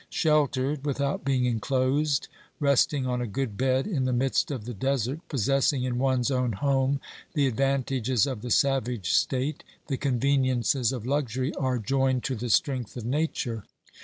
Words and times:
Sheltered, 0.09 0.83
without 0.83 1.23
being 1.23 1.45
enclosed, 1.45 2.27
resting 2.59 3.05
on 3.05 3.21
a 3.21 3.27
good 3.27 3.55
bed 3.55 3.85
in 3.85 4.05
the 4.05 4.11
midst 4.11 4.49
of 4.49 4.65
the 4.65 4.73
desert, 4.73 5.19
possessing 5.29 5.83
in 5.83 5.99
one's 5.99 6.31
own 6.31 6.53
home 6.53 6.99
the 7.35 7.45
advantages 7.45 8.25
of 8.25 8.41
the 8.41 8.49
savage 8.49 9.13
state, 9.13 9.63
the 9.85 9.97
conveniences 9.97 10.91
of 10.91 11.05
luxury 11.05 11.53
are 11.53 11.77
joined 11.77 12.23
to 12.23 12.35
the 12.35 12.49
strength 12.49 12.97
of 12.97 13.05
Nature. 13.05 13.63